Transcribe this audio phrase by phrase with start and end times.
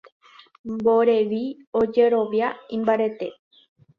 [0.75, 1.41] Mborevi
[1.81, 2.47] ojerovia
[2.79, 3.27] imbaretére.